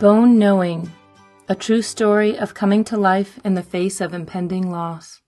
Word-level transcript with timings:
Bone 0.00 0.38
Knowing 0.38 0.92
A 1.48 1.56
True 1.56 1.82
Story 1.82 2.38
of 2.38 2.54
Coming 2.54 2.84
to 2.84 2.96
Life 2.96 3.40
in 3.44 3.54
the 3.54 3.64
Face 3.64 4.00
of 4.00 4.14
Impending 4.14 4.70
Loss. 4.70 5.22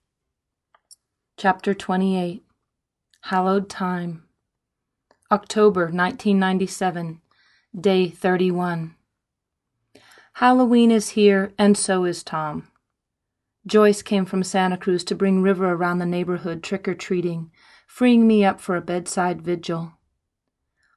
Chapter 1.36 1.74
28 1.74 2.44
Hallowed 3.22 3.68
Time. 3.68 4.22
October 5.28 5.86
1997, 5.86 7.20
Day 7.80 8.10
31. 8.10 8.94
Halloween 10.34 10.92
is 10.92 11.10
here, 11.10 11.52
and 11.58 11.76
so 11.76 12.04
is 12.04 12.22
Tom. 12.22 12.68
Joyce 13.66 14.02
came 14.02 14.24
from 14.24 14.44
Santa 14.44 14.76
Cruz 14.76 15.02
to 15.02 15.16
bring 15.16 15.42
River 15.42 15.72
around 15.72 15.98
the 15.98 16.06
neighborhood 16.06 16.62
trick 16.62 16.86
or 16.86 16.94
treating, 16.94 17.50
freeing 17.88 18.24
me 18.24 18.44
up 18.44 18.60
for 18.60 18.76
a 18.76 18.80
bedside 18.80 19.42
vigil. 19.42 19.94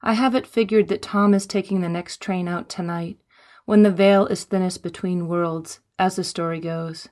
I 0.04 0.14
have 0.14 0.36
it 0.36 0.46
figured 0.46 0.90
that 0.90 1.02
Tom 1.02 1.34
is 1.34 1.48
taking 1.48 1.82
the 1.82 1.90
next 1.90 2.22
train 2.22 2.48
out 2.48 2.70
tonight, 2.70 3.18
when 3.66 3.84
the 3.84 3.92
veil 3.92 4.26
is 4.28 4.44
thinnest 4.44 4.84
between 4.84 5.28
worlds, 5.28 5.80
as 5.98 6.16
the 6.16 6.24
story 6.24 6.60
goes. 6.60 7.10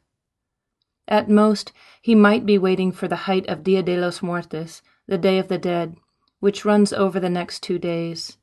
At 1.08 1.30
most, 1.30 1.72
he 2.02 2.16
might 2.16 2.46
be 2.46 2.58
waiting 2.58 2.92
for 2.92 3.08
the 3.08 3.28
height 3.28 3.48
of 3.48 3.64
Dia 3.64 3.84
de 3.84 3.98
los 3.98 4.22
Muertos, 4.22 4.82
the 5.08 5.18
Day 5.18 5.40
of 5.40 5.48
the 5.48 5.58
Dead, 5.58 5.98
which 6.40 6.66
runs 6.66 6.94
over 6.94 7.20
the 7.20 7.30
next 7.30 7.62
two 7.62 7.80
days. 7.80 8.38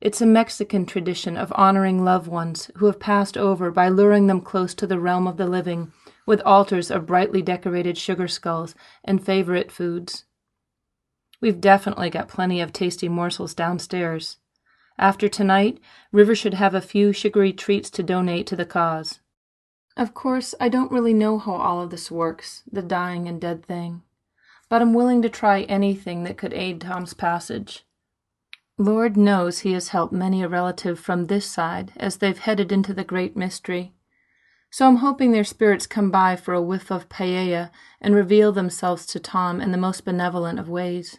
It's 0.00 0.20
a 0.20 0.26
Mexican 0.26 0.86
tradition 0.86 1.36
of 1.36 1.52
honoring 1.56 2.04
loved 2.04 2.28
ones 2.28 2.70
who 2.76 2.86
have 2.86 3.00
passed 3.00 3.36
over 3.36 3.70
by 3.72 3.88
luring 3.88 4.28
them 4.28 4.40
close 4.40 4.72
to 4.74 4.86
the 4.86 5.00
realm 5.00 5.26
of 5.26 5.36
the 5.36 5.46
living 5.46 5.92
with 6.24 6.40
altars 6.42 6.90
of 6.90 7.06
brightly 7.06 7.42
decorated 7.42 7.98
sugar 7.98 8.28
skulls 8.28 8.74
and 9.02 9.24
favorite 9.24 9.72
foods. 9.72 10.24
We've 11.40 11.60
definitely 11.60 12.10
got 12.10 12.28
plenty 12.28 12.60
of 12.60 12.72
tasty 12.72 13.08
morsels 13.08 13.54
downstairs. 13.54 14.36
After 14.98 15.28
tonight, 15.28 15.78
River 16.10 16.34
should 16.34 16.54
have 16.54 16.74
a 16.74 16.80
few 16.80 17.12
sugary 17.12 17.52
treats 17.52 17.88
to 17.90 18.02
donate 18.02 18.48
to 18.48 18.56
the 18.56 18.66
cause. 18.66 19.20
Of 19.96 20.12
course, 20.12 20.54
I 20.60 20.68
don't 20.68 20.90
really 20.90 21.14
know 21.14 21.38
how 21.38 21.54
all 21.54 21.82
of 21.82 21.90
this 21.90 22.10
works, 22.10 22.64
the 22.70 22.82
dying 22.82 23.28
and 23.28 23.40
dead 23.40 23.64
thing, 23.64 24.02
but 24.68 24.82
I'm 24.82 24.94
willing 24.94 25.22
to 25.22 25.28
try 25.28 25.62
anything 25.62 26.24
that 26.24 26.36
could 26.36 26.52
aid 26.52 26.80
Tom's 26.80 27.14
passage. 27.14 27.84
Lord 28.76 29.16
knows 29.16 29.60
he 29.60 29.72
has 29.72 29.88
helped 29.88 30.12
many 30.12 30.42
a 30.42 30.48
relative 30.48 30.98
from 30.98 31.26
this 31.26 31.46
side 31.46 31.92
as 31.96 32.16
they've 32.16 32.38
headed 32.38 32.70
into 32.70 32.94
the 32.94 33.04
great 33.04 33.36
mystery. 33.36 33.92
So 34.70 34.86
I'm 34.86 34.96
hoping 34.96 35.32
their 35.32 35.44
spirits 35.44 35.86
come 35.86 36.10
by 36.10 36.36
for 36.36 36.54
a 36.54 36.62
whiff 36.62 36.90
of 36.90 37.08
paella 37.08 37.70
and 38.00 38.14
reveal 38.14 38.52
themselves 38.52 39.06
to 39.06 39.20
Tom 39.20 39.60
in 39.60 39.72
the 39.72 39.78
most 39.78 40.04
benevolent 40.04 40.58
of 40.58 40.68
ways. 40.68 41.18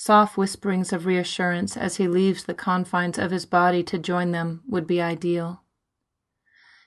Soft 0.00 0.38
whisperings 0.38 0.92
of 0.92 1.06
reassurance 1.06 1.76
as 1.76 1.96
he 1.96 2.06
leaves 2.06 2.44
the 2.44 2.54
confines 2.54 3.18
of 3.18 3.32
his 3.32 3.44
body 3.44 3.82
to 3.82 3.98
join 3.98 4.30
them 4.30 4.62
would 4.68 4.86
be 4.86 5.02
ideal. 5.02 5.64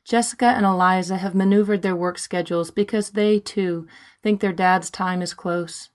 Jessica 0.06 0.45
and 0.45 0.66
Eliza 0.66 1.18
have 1.18 1.36
maneuvered 1.36 1.81
their 1.81 1.94
work 1.94 2.18
schedules 2.18 2.72
because 2.72 3.09
they, 3.09 3.38
too, 3.38 3.86
think 4.23 4.40
their 4.40 4.53
dad's 4.53 4.90
time 4.90 5.22
is 5.22 5.34
close. 5.34 5.90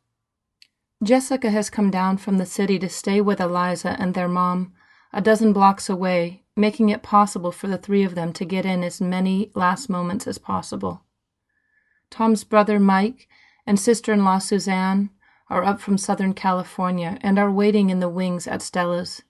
Jessica 1.03 1.49
has 1.49 1.71
come 1.71 1.91
down 1.91 2.19
from 2.19 2.37
the 2.37 2.45
city 2.45 2.79
to 2.81 2.89
stay 2.91 3.23
with 3.23 3.41
Eliza 3.41 3.97
and 3.99 4.13
their 4.13 4.29
mom, 4.29 4.75
a 5.11 5.23
dozen 5.23 5.55
blocks 5.55 5.89
away, 5.89 6.45
making 6.55 6.91
it 6.91 7.03
possible 7.03 7.51
for 7.51 7.67
the 7.67 7.79
three 7.79 8.05
of 8.05 8.15
them 8.15 8.35
to 8.35 8.45
get 8.45 8.67
in 8.67 8.85
as 8.85 9.01
many 9.01 9.51
last 9.55 9.89
moments 9.89 10.27
as 10.27 10.37
possible. 10.37 11.01
Tom's 12.11 12.45
brother 12.45 12.79
Mike 12.79 13.27
and 13.67 13.81
sister 13.81 14.13
in 14.13 14.23
law 14.23 14.37
Suzanne 14.37 15.09
are 15.49 15.65
up 15.65 15.81
from 15.81 15.99
Southern 15.99 16.35
California 16.35 17.19
and 17.21 17.39
are 17.39 17.51
waiting 17.51 17.91
in 17.91 18.01
the 18.01 18.09
wings 18.09 18.47
at 18.47 18.63
Stella's. 18.63 19.23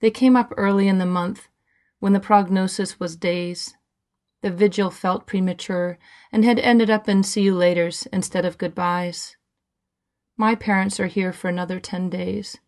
They 0.00 0.10
came 0.10 0.36
up 0.36 0.52
early 0.56 0.88
in 0.88 0.98
the 0.98 1.06
month 1.06 1.48
when 2.00 2.12
the 2.12 2.20
prognosis 2.20 2.98
was 2.98 3.16
days. 3.16 3.74
The 4.42 4.50
vigil 4.50 4.90
felt 4.90 5.26
premature 5.26 5.98
and 6.32 6.44
had 6.44 6.58
ended 6.58 6.90
up 6.90 7.08
in 7.08 7.22
see 7.22 7.42
you 7.42 7.54
laters 7.54 8.06
instead 8.12 8.44
of 8.44 8.58
goodbyes. 8.58 9.36
My 10.36 10.54
parents 10.54 10.98
are 10.98 11.06
here 11.06 11.32
for 11.32 11.48
another 11.48 11.78
ten 11.78 12.08
days. 12.08 12.58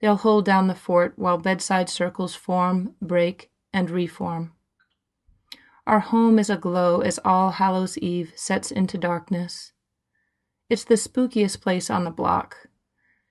They'll 0.00 0.16
hold 0.16 0.44
down 0.44 0.66
the 0.66 0.74
fort 0.74 1.14
while 1.16 1.38
bedside 1.38 1.88
circles 1.88 2.34
form, 2.34 2.94
break, 3.00 3.50
and 3.72 3.88
reform. 3.88 4.52
Our 5.86 6.00
home 6.00 6.38
is 6.38 6.48
aglow 6.48 7.00
as 7.00 7.20
All 7.24 7.52
Hallows 7.52 7.98
Eve 7.98 8.32
sets 8.34 8.70
into 8.70 8.96
darkness. 8.96 9.72
It's 10.70 10.84
the 10.84 10.94
spookiest 10.94 11.60
place 11.60 11.90
on 11.90 12.04
the 12.04 12.10
block. 12.10 12.68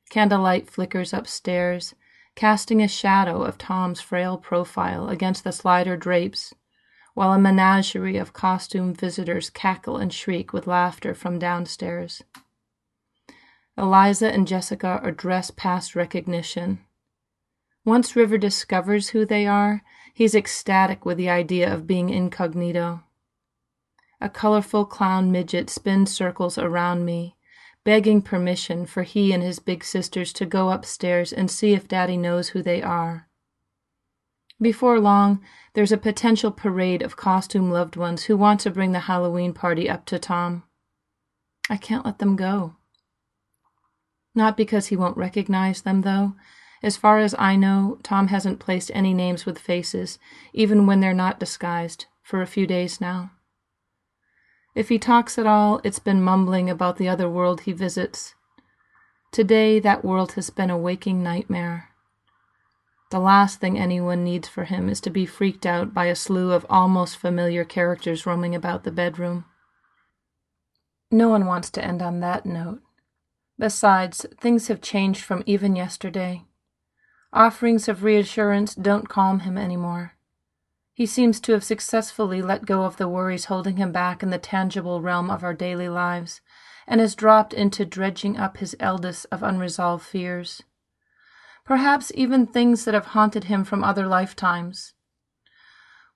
Candlelight 0.09 0.69
flickers 0.69 1.13
upstairs, 1.13 1.95
casting 2.35 2.81
a 2.81 2.87
shadow 2.87 3.41
of 3.43 3.57
Tom's 3.57 4.01
frail 4.01 4.37
profile 4.37 5.09
against 5.09 5.43
the 5.43 5.51
slider 5.51 5.97
drapes, 5.97 6.53
while 7.15 7.33
a 7.33 7.39
menagerie 7.39 8.17
of 8.17 8.33
costumed 8.33 8.99
visitors 8.99 9.49
cackle 9.49 9.97
and 9.97 10.13
shriek 10.13 10.53
with 10.53 10.67
laughter 10.67 11.13
from 11.13 11.39
downstairs. 11.39 12.23
Eliza 13.77 14.31
and 14.31 14.47
Jessica 14.47 14.99
are 15.03 15.11
dressed 15.11 15.55
past 15.55 15.95
recognition. 15.95 16.79
Once 17.83 18.15
River 18.15 18.37
discovers 18.37 19.09
who 19.09 19.25
they 19.25 19.47
are, 19.47 19.81
he's 20.13 20.35
ecstatic 20.35 21.05
with 21.05 21.17
the 21.17 21.29
idea 21.29 21.71
of 21.71 21.87
being 21.87 22.09
incognito. 22.09 23.01
A 24.23 24.29
colorful 24.29 24.85
clown 24.85 25.33
midget 25.33 25.69
spins 25.69 26.09
circles 26.09 26.57
around 26.57 27.03
me, 27.03 27.35
begging 27.83 28.21
permission 28.21 28.85
for 28.85 29.03
he 29.03 29.33
and 29.33 29.43
his 29.43 29.59
big 29.59 29.83
sisters 29.83 30.31
to 30.31 30.45
go 30.45 30.69
upstairs 30.69 31.33
and 31.33 31.51
see 31.51 31.73
if 31.73 31.89
Daddy 31.89 32.15
knows 32.15 32.47
who 32.47 32.61
they 32.61 32.81
are. 32.81 33.27
Before 34.61 34.97
long, 34.97 35.43
there's 35.73 35.91
a 35.91 35.97
potential 35.97 36.51
parade 36.51 37.01
of 37.01 37.17
costume 37.17 37.69
loved 37.69 37.97
ones 37.97 38.23
who 38.23 38.37
want 38.37 38.61
to 38.61 38.71
bring 38.71 38.93
the 38.93 39.11
Halloween 39.11 39.51
party 39.51 39.89
up 39.89 40.05
to 40.05 40.17
Tom. 40.17 40.63
I 41.69 41.75
can't 41.75 42.05
let 42.05 42.19
them 42.19 42.37
go. 42.37 42.77
Not 44.33 44.55
because 44.55 44.87
he 44.87 44.95
won't 44.95 45.17
recognize 45.17 45.81
them, 45.81 46.03
though. 46.03 46.35
As 46.81 46.95
far 46.95 47.19
as 47.19 47.35
I 47.37 47.57
know, 47.57 47.99
Tom 48.03 48.29
hasn't 48.29 48.61
placed 48.61 48.89
any 48.93 49.13
names 49.13 49.45
with 49.45 49.59
faces, 49.59 50.17
even 50.53 50.87
when 50.87 51.01
they're 51.01 51.13
not 51.13 51.41
disguised, 51.41 52.05
for 52.21 52.41
a 52.41 52.47
few 52.47 52.65
days 52.65 53.01
now. 53.01 53.31
If 54.75 54.89
he 54.89 54.97
talks 54.97 55.37
at 55.37 55.45
all, 55.45 55.79
it's 55.83 55.99
been 55.99 56.21
mumbling 56.21 56.69
about 56.69 56.97
the 56.97 57.07
other 57.07 57.29
world 57.29 57.61
he 57.61 57.73
visits. 57.73 58.33
Today, 59.31 59.79
that 59.79 60.03
world 60.03 60.33
has 60.33 60.49
been 60.49 60.69
a 60.69 60.77
waking 60.77 61.21
nightmare. 61.21 61.89
The 63.11 63.19
last 63.19 63.59
thing 63.59 63.77
anyone 63.77 64.23
needs 64.23 64.47
for 64.47 64.63
him 64.63 64.89
is 64.89 64.99
to 65.01 65.11
be 65.11 65.27
freaked 65.27 65.67
out 65.67 65.93
by 65.93 66.05
a 66.05 66.15
slew 66.15 66.51
of 66.51 66.65
almost 66.69 67.17
familiar 67.17 67.63
characters 67.63 68.25
roaming 68.25 68.55
about 68.55 68.83
the 68.83 68.91
bedroom. 68.91 69.45
No 71.11 71.29
one 71.29 71.45
wants 71.45 71.69
to 71.71 71.83
end 71.83 72.01
on 72.01 72.21
that 72.21 72.43
note. 72.43 72.81
Besides, 73.59 74.25
things 74.41 74.67
have 74.67 74.81
changed 74.81 75.21
from 75.21 75.43
even 75.45 75.75
yesterday. 75.75 76.45
Offerings 77.31 77.87
of 77.87 78.03
reassurance 78.03 78.73
don't 78.73 79.09
calm 79.09 79.41
him 79.41 79.59
anymore. 79.59 80.12
He 80.93 81.07
seems 81.07 81.39
to 81.41 81.53
have 81.53 81.63
successfully 81.63 82.41
let 82.41 82.65
go 82.65 82.83
of 82.83 82.97
the 82.97 83.07
worries 83.07 83.45
holding 83.45 83.77
him 83.77 83.91
back 83.91 84.21
in 84.21 84.29
the 84.29 84.37
tangible 84.37 85.01
realm 85.01 85.31
of 85.31 85.43
our 85.43 85.53
daily 85.53 85.89
lives, 85.89 86.39
and 86.85 87.01
has 87.01 87.15
dropped 87.15 87.53
into 87.53 87.83
dredging 87.83 88.37
up 88.37 88.57
his 88.57 88.75
eldest 88.79 89.25
of 89.31 89.41
unresolved 89.41 90.05
fears. 90.05 90.61
Perhaps 91.65 92.11
even 92.13 92.45
things 92.45 92.85
that 92.85 92.93
have 92.93 93.07
haunted 93.07 93.45
him 93.45 93.63
from 93.63 93.83
other 93.83 94.05
lifetimes. 94.05 94.93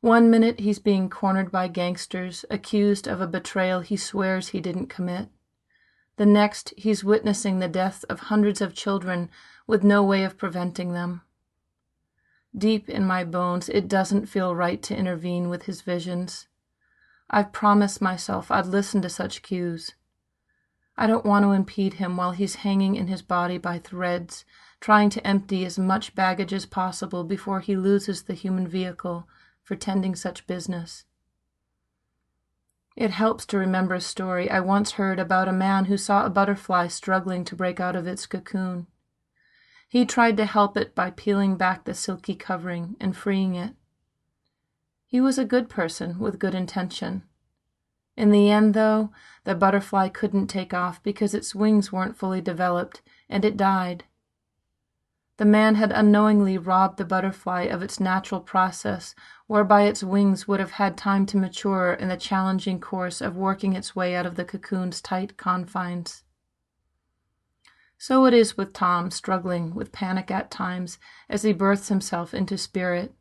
One 0.02 0.30
minute 0.30 0.60
he's 0.60 0.80
being 0.80 1.10
cornered 1.10 1.52
by 1.52 1.70
gangsters, 1.70 2.46
accused 2.52 3.08
of 3.08 3.20
a 3.20 3.28
betrayal 3.28 3.80
he 3.80 3.98
swears 3.98 4.50
he 4.50 4.62
didn't 4.62 4.88
commit. 4.88 5.30
The 6.18 6.26
next, 6.26 6.74
he's 6.78 7.04
witnessing 7.04 7.60
the 7.60 7.68
death 7.68 8.06
of 8.10 8.20
hundreds 8.20 8.62
of 8.62 8.76
children 8.76 9.30
with 9.66 9.84
no 9.84 10.04
way 10.04 10.24
of 10.24 10.38
preventing 10.38 10.94
them. 10.94 11.22
Deep 12.58 12.90
in 12.90 13.06
my 13.06 13.24
bones, 13.24 13.70
it 13.70 13.88
doesn't 13.88 14.26
feel 14.26 14.56
right 14.56 14.82
to 14.82 14.96
intervene 14.96 15.50
with 15.50 15.64
his 15.64 15.82
visions. 15.82 16.48
I've 17.30 17.52
promised 17.52 18.02
myself 18.02 18.50
I'd 18.50 18.66
listen 18.66 19.02
to 19.04 19.10
such 19.10 19.44
cues. 19.44 19.94
I 20.98 21.06
don't 21.06 21.26
want 21.26 21.44
to 21.44 21.52
impede 21.52 21.96
him 21.96 22.18
while 22.18 22.32
he's 22.32 22.56
hanging 22.56 22.96
in 22.96 23.08
his 23.08 23.22
body 23.22 23.60
by 23.60 23.78
threads, 23.78 24.46
trying 24.80 25.12
to 25.12 25.28
empty 25.28 25.66
as 25.66 25.78
much 25.78 26.16
baggage 26.16 26.54
as 26.54 26.66
possible 26.66 27.24
before 27.24 27.60
he 27.60 27.76
loses 27.76 28.24
the 28.24 28.34
human 28.34 28.68
vehicle 28.68 29.28
for 29.62 29.76
tending 29.76 30.16
such 30.16 30.48
business. 30.48 31.06
It 32.96 33.12
helps 33.12 33.46
to 33.48 33.60
remember 33.60 33.94
a 33.94 34.02
story 34.02 34.50
I 34.50 34.62
once 34.62 34.94
heard 34.94 35.20
about 35.20 35.48
a 35.48 35.54
man 35.54 35.86
who 35.86 35.98
saw 35.98 36.26
a 36.26 36.32
butterfly 36.32 36.88
struggling 36.88 37.44
to 37.46 37.56
break 37.56 37.80
out 37.80 37.96
of 37.96 38.08
its 38.08 38.26
cocoon. 38.26 38.88
He 39.88 40.06
tried 40.06 40.38
to 40.38 40.46
help 40.46 40.76
it 40.76 40.94
by 40.94 41.12
peeling 41.12 41.56
back 41.56 41.86
the 41.86 41.94
silky 41.94 42.36
covering 42.36 42.98
and 43.00 43.16
freeing 43.16 43.56
it. 43.56 43.74
He 45.06 45.22
was 45.22 45.38
a 45.38 45.46
good 45.46 45.70
person 45.70 46.20
with 46.20 46.40
good 46.40 46.54
intention. 46.54 47.24
In 48.18 48.32
the 48.32 48.50
end, 48.50 48.74
though, 48.74 49.12
the 49.46 49.56
butterfly 49.56 50.10
couldn't 50.10 50.48
take 50.48 50.74
off 50.74 51.02
because 51.04 51.34
its 51.34 51.56
wings 51.56 51.92
weren't 51.92 52.18
fully 52.18 52.42
developed, 52.42 53.02
and 53.30 53.46
it 53.46 53.56
died. 53.56 54.04
The 55.38 55.46
man 55.46 55.76
had 55.76 55.92
unknowingly 55.92 56.58
robbed 56.58 56.98
the 56.98 57.06
butterfly 57.06 57.62
of 57.62 57.84
its 57.84 58.00
natural 58.00 58.42
process, 58.42 59.14
whereby 59.46 59.84
its 59.84 60.04
wings 60.04 60.48
would 60.48 60.60
have 60.60 60.72
had 60.72 60.98
time 60.98 61.28
to 61.28 61.38
mature 61.38 61.94
in 61.94 62.10
the 62.10 62.18
challenging 62.18 62.82
course 62.82 63.22
of 63.22 63.38
working 63.38 63.74
its 63.74 63.96
way 63.96 64.16
out 64.16 64.26
of 64.26 64.36
the 64.36 64.44
cocoon's 64.44 65.00
tight 65.00 65.38
confines. 65.38 66.24
So 67.98 68.26
it 68.26 68.34
is 68.34 68.56
with 68.56 68.74
Tom, 68.74 69.10
struggling 69.10 69.74
with 69.74 69.92
panic 69.92 70.30
at 70.30 70.52
times 70.52 71.00
as 71.30 71.42
he 71.42 71.52
births 71.52 71.90
himself 71.90 72.34
into 72.34 72.58
spirit. 72.58 73.14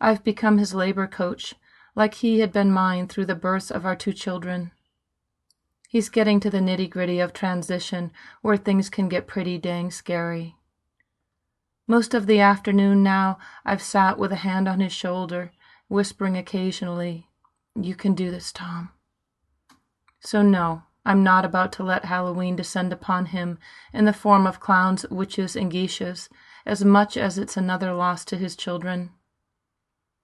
I've 0.00 0.22
become 0.22 0.58
his 0.58 0.74
labor 0.74 1.06
coach, 1.06 1.54
like 1.94 2.14
he 2.14 2.40
had 2.40 2.52
been 2.52 2.70
mine 2.70 3.08
through 3.08 3.26
the 3.26 3.34
births 3.34 3.70
of 3.70 3.86
our 3.86 3.96
two 3.96 4.12
children. 4.12 4.72
He's 5.88 6.10
getting 6.10 6.40
to 6.40 6.50
the 6.50 6.58
nitty 6.58 6.90
gritty 6.90 7.20
of 7.20 7.32
transition 7.32 8.12
where 8.42 8.58
things 8.58 8.90
can 8.90 9.08
get 9.08 9.26
pretty 9.26 9.56
dang 9.56 9.90
scary. 9.90 10.56
Most 11.86 12.12
of 12.12 12.26
the 12.26 12.40
afternoon 12.40 13.02
now 13.02 13.38
I've 13.64 13.82
sat 13.82 14.18
with 14.18 14.32
a 14.32 14.36
hand 14.36 14.68
on 14.68 14.80
his 14.80 14.92
shoulder, 14.92 15.52
whispering 15.88 16.36
occasionally, 16.36 17.30
You 17.74 17.94
can 17.94 18.14
do 18.14 18.30
this, 18.30 18.52
Tom. 18.52 18.90
So, 20.20 20.42
no, 20.42 20.82
I'm 21.06 21.22
not 21.22 21.44
about 21.44 21.70
to 21.74 21.84
let 21.84 22.06
Halloween 22.06 22.56
descend 22.56 22.92
upon 22.92 23.26
him 23.26 23.60
in 23.92 24.06
the 24.06 24.12
form 24.12 24.44
of 24.44 24.58
clowns, 24.58 25.08
witches, 25.08 25.54
and 25.54 25.70
geishas, 25.70 26.28
as 26.66 26.84
much 26.84 27.16
as 27.16 27.38
it's 27.38 27.56
another 27.56 27.92
loss 27.92 28.24
to 28.24 28.36
his 28.36 28.56
children. 28.56 29.10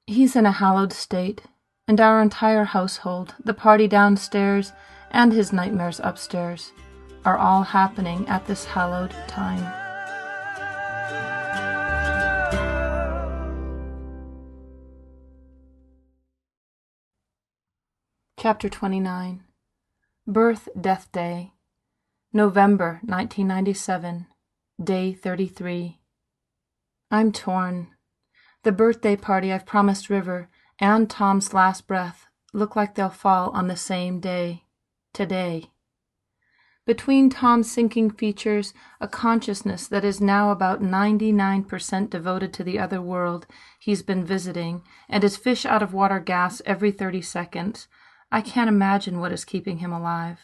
He's 0.09 0.35
in 0.35 0.45
a 0.45 0.51
hallowed 0.51 0.93
state, 0.93 1.43
and 1.87 2.01
our 2.01 2.21
entire 2.21 2.65
household, 2.65 3.37
the 3.45 3.55
party 3.55 3.87
downstairs, 3.87 4.73
and 5.13 5.33
his 5.33 5.53
nightmares 5.53 6.01
upstairs, 6.03 6.73
are 7.25 7.39
all 7.39 7.63
happening 7.63 8.27
at 8.27 8.49
this 8.49 8.65
hallowed 8.65 9.15
time. 9.29 9.63
Chapter 18.37 18.69
29 18.69 19.45
Birth 20.29 20.69
Death 20.81 21.11
Day 21.11 21.51
November 22.33 23.01
1997 23.03 24.29
Day 24.81 25.13
33 25.15 25.99
I'm 27.11 27.33
torn. 27.33 27.89
The 28.63 28.71
birthday 28.71 29.17
party 29.17 29.53
I've 29.53 29.67
promised 29.67 30.09
River 30.09 30.49
and 30.79 31.11
Tom's 31.11 31.53
last 31.53 31.89
breath 31.89 32.29
look 32.53 32.77
like 32.77 32.95
they'll 32.95 33.09
fall 33.09 33.51
on 33.51 33.67
the 33.67 33.75
same 33.75 34.21
day. 34.21 34.63
Today. 35.13 35.73
Between 36.87 37.29
Tom's 37.29 37.73
sinking 37.73 38.13
features, 38.13 38.73
a 39.01 39.09
consciousness 39.09 39.89
that 39.89 40.05
is 40.05 40.21
now 40.21 40.53
about 40.53 40.81
99% 40.81 42.11
devoted 42.11 42.53
to 42.53 42.63
the 42.63 42.79
other 42.79 43.03
world 43.03 43.49
he's 43.81 44.05
been 44.05 44.25
visiting, 44.25 44.83
and 45.09 45.25
his 45.25 45.37
fish 45.37 45.67
out 45.67 45.83
of 45.83 45.93
water 45.93 46.21
gas 46.21 46.63
every 46.65 46.93
30 46.93 47.23
seconds, 47.23 47.89
I 48.33 48.41
can't 48.41 48.69
imagine 48.69 49.21
what 49.21 49.31
is 49.31 49.45
keeping 49.45 49.79
him 49.79 49.93
alive. 49.93 50.41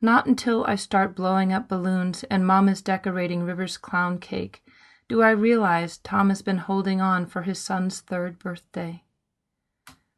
Not 0.00 0.26
until 0.26 0.64
I 0.66 0.74
start 0.74 1.14
blowing 1.14 1.52
up 1.52 1.68
balloons 1.68 2.24
and 2.24 2.46
Mom 2.46 2.68
is 2.68 2.82
decorating 2.82 3.44
River's 3.44 3.78
clown 3.78 4.18
cake 4.18 4.62
do 5.08 5.20
I 5.20 5.30
realize 5.30 5.98
Tom 5.98 6.30
has 6.30 6.40
been 6.40 6.58
holding 6.58 7.00
on 7.00 7.26
for 7.26 7.42
his 7.42 7.58
son's 7.58 8.00
third 8.00 8.38
birthday. 8.38 9.04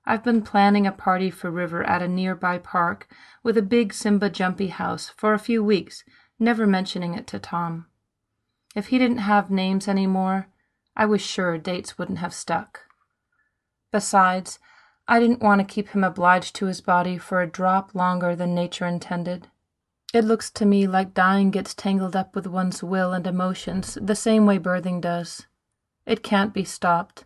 I've 0.06 0.22
been 0.22 0.40
planning 0.40 0.86
a 0.86 0.92
party 0.92 1.30
for 1.30 1.50
River 1.50 1.82
at 1.82 2.00
a 2.00 2.06
nearby 2.06 2.58
park 2.58 3.08
with 3.42 3.58
a 3.58 3.62
big 3.62 3.92
Simba 3.92 4.30
jumpy 4.30 4.68
house 4.68 5.10
for 5.16 5.34
a 5.34 5.38
few 5.38 5.64
weeks, 5.64 6.04
never 6.38 6.66
mentioning 6.66 7.14
it 7.14 7.26
to 7.26 7.38
Tom. 7.38 7.86
If 8.76 8.86
he 8.86 8.98
didn't 8.98 9.18
have 9.18 9.50
names 9.50 9.88
any 9.88 10.06
more, 10.06 10.46
I 10.96 11.06
was 11.06 11.20
sure 11.20 11.58
dates 11.58 11.98
wouldn't 11.98 12.18
have 12.18 12.32
stuck. 12.32 12.82
Besides, 13.90 14.58
I 15.06 15.20
didn't 15.20 15.42
want 15.42 15.60
to 15.60 15.74
keep 15.74 15.88
him 15.88 16.02
obliged 16.02 16.54
to 16.56 16.66
his 16.66 16.80
body 16.80 17.18
for 17.18 17.42
a 17.42 17.46
drop 17.46 17.94
longer 17.94 18.34
than 18.34 18.54
nature 18.54 18.86
intended. 18.86 19.48
It 20.14 20.24
looks 20.24 20.50
to 20.52 20.64
me 20.64 20.86
like 20.86 21.12
dying 21.12 21.50
gets 21.50 21.74
tangled 21.74 22.16
up 22.16 22.34
with 22.34 22.46
one's 22.46 22.82
will 22.82 23.12
and 23.12 23.26
emotions 23.26 23.98
the 24.00 24.14
same 24.14 24.46
way 24.46 24.58
birthing 24.58 25.00
does. 25.00 25.46
It 26.06 26.22
can't 26.22 26.54
be 26.54 26.64
stopped, 26.64 27.24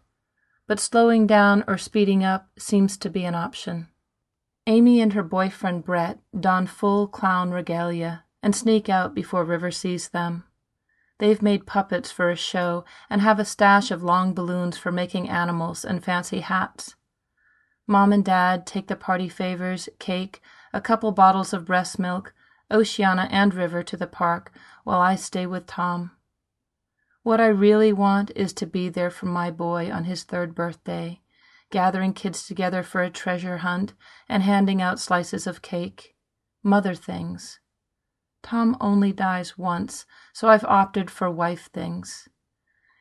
but 0.66 0.80
slowing 0.80 1.26
down 1.26 1.64
or 1.68 1.78
speeding 1.78 2.24
up 2.24 2.48
seems 2.58 2.96
to 2.96 3.10
be 3.10 3.24
an 3.24 3.34
option. 3.34 3.88
Amy 4.66 5.00
and 5.00 5.12
her 5.12 5.22
boyfriend 5.22 5.84
Brett 5.84 6.18
don 6.38 6.66
full 6.66 7.06
clown 7.06 7.52
regalia 7.52 8.24
and 8.42 8.56
sneak 8.56 8.88
out 8.88 9.14
before 9.14 9.44
River 9.44 9.70
sees 9.70 10.08
them. 10.08 10.44
They've 11.18 11.42
made 11.42 11.66
puppets 11.66 12.10
for 12.10 12.30
a 12.30 12.36
show 12.36 12.84
and 13.08 13.20
have 13.20 13.38
a 13.38 13.44
stash 13.44 13.90
of 13.90 14.02
long 14.02 14.34
balloons 14.34 14.78
for 14.78 14.92
making 14.92 15.28
animals 15.28 15.84
and 15.84 16.04
fancy 16.04 16.40
hats. 16.40 16.94
Mom 17.90 18.12
and 18.12 18.22
Dad 18.22 18.66
take 18.66 18.86
the 18.86 18.96
party 18.96 19.30
favors, 19.30 19.88
cake, 19.98 20.42
a 20.74 20.80
couple 20.80 21.10
bottles 21.10 21.54
of 21.54 21.64
breast 21.64 21.98
milk, 21.98 22.34
Oceana 22.70 23.26
and 23.30 23.54
River 23.54 23.82
to 23.82 23.96
the 23.96 24.06
park, 24.06 24.52
while 24.84 25.00
I 25.00 25.16
stay 25.16 25.46
with 25.46 25.66
Tom. 25.66 26.10
What 27.22 27.40
I 27.40 27.46
really 27.46 27.94
want 27.94 28.30
is 28.36 28.52
to 28.54 28.66
be 28.66 28.90
there 28.90 29.08
for 29.10 29.24
my 29.24 29.50
boy 29.50 29.90
on 29.90 30.04
his 30.04 30.22
third 30.22 30.54
birthday, 30.54 31.22
gathering 31.70 32.12
kids 32.12 32.46
together 32.46 32.82
for 32.82 33.02
a 33.02 33.08
treasure 33.08 33.58
hunt 33.58 33.94
and 34.28 34.42
handing 34.42 34.82
out 34.82 35.00
slices 35.00 35.46
of 35.46 35.62
cake. 35.62 36.14
Mother 36.62 36.94
things. 36.94 37.58
Tom 38.42 38.76
only 38.82 39.12
dies 39.12 39.56
once, 39.56 40.04
so 40.34 40.48
I've 40.48 40.64
opted 40.64 41.10
for 41.10 41.30
wife 41.30 41.70
things. 41.72 42.28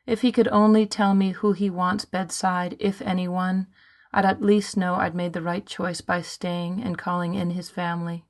If 0.05 0.21
he 0.21 0.31
could 0.31 0.47
only 0.47 0.85
tell 0.85 1.13
me 1.13 1.31
who 1.31 1.51
he 1.51 1.69
wants 1.69 2.05
bedside, 2.05 2.77
if 2.79 3.01
anyone, 3.01 3.67
I'd 4.17 4.25
at 4.25 4.41
least 4.41 4.75
know 4.75 4.95
I'd 4.95 5.13
made 5.13 5.33
the 5.33 5.43
right 5.43 5.63
choice 5.63 6.01
by 6.01 6.23
staying 6.23 6.81
and 6.81 6.97
calling 6.97 7.35
in 7.35 7.51
his 7.51 7.69
family. 7.69 8.25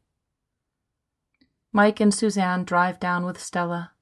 Mike 1.72 2.02
and 2.02 2.14
Suzanne 2.14 2.66
drive 2.66 3.00
down 3.00 3.24
with 3.24 3.40
Stella. 3.40 3.94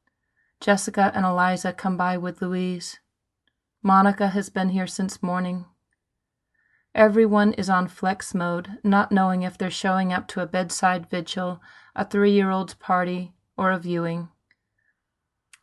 Jessica 0.59 1.11
and 1.13 1.27
Eliza 1.27 1.73
come 1.73 1.95
by 1.95 2.17
with 2.17 2.41
Louise. 2.41 2.97
Monica 3.83 4.29
has 4.29 4.49
been 4.49 4.69
here 4.69 4.87
since 4.87 5.21
morning. 5.21 5.65
Everyone 6.95 7.53
is 7.53 7.69
on 7.69 7.87
flex 7.87 8.33
mode, 8.33 8.79
not 8.83 9.11
knowing 9.11 9.43
if 9.43 9.55
they're 9.55 9.69
showing 9.69 10.11
up 10.11 10.27
to 10.29 10.41
a 10.41 10.47
bedside 10.47 11.07
vigil, 11.07 11.61
a 11.95 12.03
three 12.03 12.31
year 12.31 12.49
old's 12.49 12.73
party, 12.73 13.35
or 13.55 13.69
a 13.69 13.77
viewing. 13.77 14.29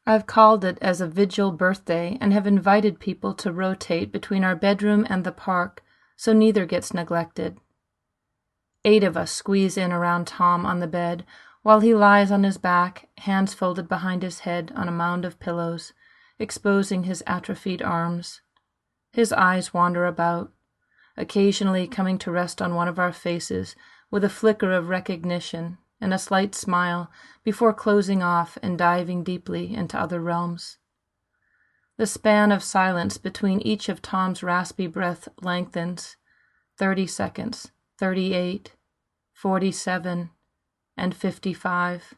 I've 0.07 0.29
called 0.29 0.65
it 0.65 0.79
as 0.81 1.01
a 1.01 1.09
vigil 1.09 1.51
birthday 1.51 2.17
and 2.21 2.33
have 2.33 2.47
invited 2.47 3.01
people 3.01 3.35
to 3.35 3.53
rotate 3.53 4.13
between 4.13 4.45
our 4.45 4.55
bedroom 4.55 5.05
and 5.11 5.25
the 5.25 5.33
park 5.33 5.83
so 6.17 6.33
neither 6.33 6.67
gets 6.67 6.95
neglected. 6.95 7.59
Eight 8.85 9.05
of 9.05 9.17
us 9.17 9.31
squeeze 9.31 9.77
in 9.77 9.93
around 9.93 10.27
Tom 10.27 10.67
on 10.67 10.81
the 10.81 10.87
bed, 10.87 11.25
while 11.63 11.81
he 11.81 11.95
lies 11.95 12.33
on 12.33 12.43
his 12.43 12.59
back, 12.59 13.09
hands 13.19 13.55
folded 13.55 13.89
behind 13.89 14.23
his 14.23 14.41
head 14.41 14.73
on 14.75 14.89
a 14.89 14.93
mound 14.93 15.25
of 15.25 15.39
pillows, 15.39 15.93
exposing 16.39 17.05
his 17.05 17.23
atrophied 17.27 17.81
arms. 17.81 18.41
His 19.13 19.33
eyes 19.33 19.73
wander 19.73 20.05
about, 20.05 20.51
occasionally 21.17 21.87
coming 21.87 22.19
to 22.19 22.33
rest 22.33 22.61
on 22.61 22.75
one 22.75 22.89
of 22.89 22.99
our 22.99 23.13
faces 23.13 23.77
with 24.11 24.25
a 24.25 24.29
flicker 24.29 24.73
of 24.73 24.89
recognition 24.89 25.79
and 26.01 26.13
a 26.13 26.19
slight 26.19 26.55
smile 26.55 27.11
before 27.45 27.73
closing 27.73 28.23
off 28.23 28.59
and 28.63 28.77
diving 28.77 29.23
deeply 29.23 29.73
into 29.73 29.99
other 29.99 30.21
realms. 30.21 30.79
The 32.03 32.07
span 32.09 32.51
of 32.51 32.65
silence 32.65 33.17
between 33.17 33.61
each 33.61 33.89
of 33.89 34.03
Tom's 34.03 34.43
raspy 34.43 34.89
breath 34.89 35.29
lengthens 35.41 36.17
thirty 36.77 37.07
seconds, 37.07 37.71
thirty 37.97 38.35
eight, 38.35 38.75
forty 39.33 39.71
seven, 39.71 40.31
and 40.97 41.15
fifty 41.15 41.55
five. 41.55 42.15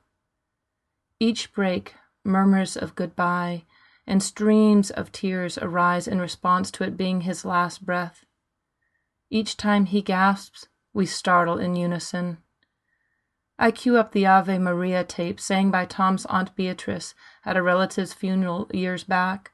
Each 1.20 1.52
break, 1.52 1.96
murmurs 2.24 2.78
of 2.78 2.94
goodbye 2.94 3.64
and 4.06 4.22
streams 4.22 4.90
of 4.90 5.12
tears 5.12 5.58
arise 5.58 6.08
in 6.08 6.18
response 6.18 6.70
to 6.70 6.84
it 6.84 6.96
being 6.96 7.20
his 7.20 7.44
last 7.44 7.84
breath. 7.84 8.24
Each 9.28 9.54
time 9.54 9.84
he 9.84 10.00
gasps, 10.00 10.66
we 10.94 11.04
startle 11.04 11.58
in 11.58 11.76
unison. 11.76 12.38
I 13.58 13.70
cue 13.70 13.98
up 13.98 14.12
the 14.12 14.26
Ave 14.26 14.58
Maria 14.60 15.04
tape 15.04 15.38
sang 15.38 15.70
by 15.70 15.84
Tom's 15.84 16.24
Aunt 16.24 16.56
Beatrice 16.56 17.14
at 17.44 17.58
a 17.58 17.62
relative's 17.62 18.14
funeral 18.14 18.70
years 18.72 19.04
back. 19.04 19.50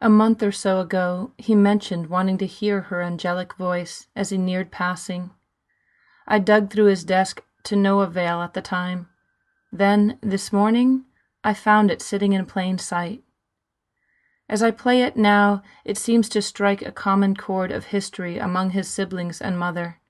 A 0.00 0.08
month 0.08 0.42
or 0.44 0.52
so 0.52 0.80
ago, 0.80 1.32
he 1.38 1.56
mentioned 1.56 2.06
wanting 2.06 2.38
to 2.38 2.46
hear 2.46 2.82
her 2.82 3.02
angelic 3.02 3.54
voice 3.54 4.06
as 4.14 4.30
he 4.30 4.38
neared 4.38 4.70
passing. 4.70 5.30
I 6.26 6.38
dug 6.38 6.70
through 6.70 6.86
his 6.86 7.04
desk 7.04 7.42
to 7.64 7.74
no 7.74 8.00
avail 8.00 8.40
at 8.42 8.54
the 8.54 8.62
time. 8.62 9.08
Then, 9.72 10.18
this 10.22 10.52
morning, 10.52 11.04
I 11.42 11.52
found 11.52 11.90
it 11.90 12.00
sitting 12.00 12.32
in 12.32 12.46
plain 12.46 12.78
sight. 12.78 13.24
As 14.48 14.62
I 14.62 14.70
play 14.70 15.02
it 15.02 15.16
now, 15.16 15.62
it 15.84 15.98
seems 15.98 16.28
to 16.30 16.42
strike 16.42 16.80
a 16.80 16.92
common 16.92 17.34
chord 17.34 17.72
of 17.72 17.86
history 17.86 18.38
among 18.38 18.70
his 18.70 18.88
siblings 18.88 19.40
and 19.40 19.58
mother. 19.58 20.00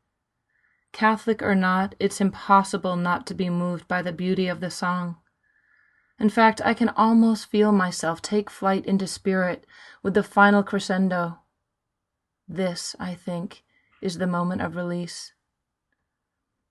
Catholic 0.93 1.43
or 1.43 1.55
not, 1.55 1.95
it's 1.99 2.21
impossible 2.21 2.97
not 2.97 3.27
to 3.27 3.35
be 3.35 3.51
moved 3.51 3.89
by 3.89 4.03
the 4.03 4.13
beauty 4.13 4.49
of 4.49 4.61
the 4.61 4.71
song. 4.71 5.17
In 6.21 6.29
fact, 6.29 6.61
I 6.65 6.75
can 6.75 6.89
almost 6.91 7.47
feel 7.47 7.71
myself 7.71 8.21
take 8.21 8.51
flight 8.51 8.85
into 8.87 9.07
spirit 9.07 9.65
with 10.03 10.15
the 10.15 10.23
final 10.25 10.65
crescendo. 10.65 11.39
This, 12.49 12.97
I 12.99 13.15
think, 13.15 13.63
is 14.03 14.19
the 14.19 14.27
moment 14.27 14.63
of 14.63 14.75
release. 14.75 15.33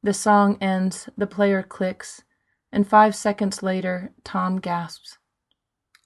The 0.04 0.14
song 0.14 0.58
ends, 0.60 1.10
the 1.18 1.28
player 1.28 1.64
clicks, 1.64 2.24
and 2.72 2.88
five 2.88 3.16
seconds 3.16 3.64
later, 3.64 4.14
Tom 4.24 4.60
gasps. 4.60 5.18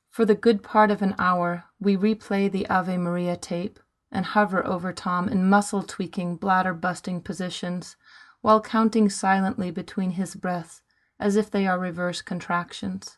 For 0.09 0.25
the 0.25 0.35
good 0.35 0.61
part 0.61 0.91
of 0.91 1.01
an 1.01 1.15
hour, 1.17 1.65
we 1.79 1.97
replay 1.97 2.51
the 2.51 2.69
Ave 2.69 2.97
Maria 2.97 3.37
tape 3.37 3.79
and 4.11 4.25
hover 4.25 4.65
over 4.67 4.93
Tom 4.93 5.29
in 5.29 5.49
muscle 5.49 5.83
tweaking, 5.83 6.35
bladder 6.35 6.73
busting 6.73 7.21
positions 7.21 7.95
while 8.41 8.61
counting 8.61 9.09
silently 9.09 9.71
between 9.71 10.11
his 10.11 10.35
breaths 10.35 10.81
as 11.19 11.35
if 11.35 11.49
they 11.49 11.65
are 11.65 11.79
reverse 11.79 12.21
contractions. 12.21 13.17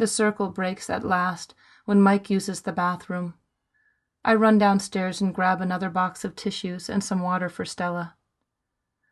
The 0.00 0.06
circle 0.06 0.48
breaks 0.48 0.88
at 0.88 1.04
last 1.04 1.54
when 1.84 2.00
Mike 2.00 2.30
uses 2.30 2.62
the 2.62 2.72
bathroom. 2.72 3.34
I 4.24 4.34
run 4.34 4.56
downstairs 4.56 5.20
and 5.20 5.34
grab 5.34 5.60
another 5.60 5.90
box 5.90 6.24
of 6.24 6.34
tissues 6.34 6.88
and 6.88 7.04
some 7.04 7.20
water 7.20 7.50
for 7.50 7.66
Stella. 7.66 8.14